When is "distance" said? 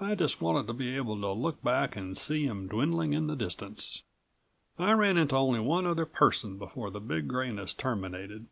3.36-4.04